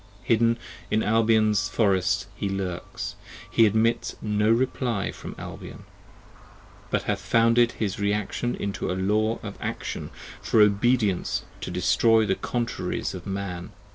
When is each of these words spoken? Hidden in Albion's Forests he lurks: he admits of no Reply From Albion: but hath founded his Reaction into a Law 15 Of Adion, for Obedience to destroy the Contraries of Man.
Hidden 0.23 0.57
in 0.89 1.03
Albion's 1.03 1.69
Forests 1.69 2.25
he 2.33 2.49
lurks: 2.49 3.13
he 3.47 3.67
admits 3.67 4.13
of 4.13 4.23
no 4.23 4.49
Reply 4.49 5.11
From 5.11 5.35
Albion: 5.37 5.83
but 6.89 7.03
hath 7.03 7.21
founded 7.21 7.73
his 7.73 7.99
Reaction 7.99 8.55
into 8.55 8.91
a 8.91 8.97
Law 8.97 9.35
15 9.43 9.47
Of 9.47 9.59
Adion, 9.59 10.09
for 10.41 10.59
Obedience 10.59 11.43
to 11.59 11.69
destroy 11.69 12.25
the 12.25 12.33
Contraries 12.33 13.13
of 13.13 13.27
Man. 13.27 13.73